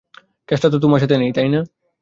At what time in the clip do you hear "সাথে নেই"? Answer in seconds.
1.03-1.31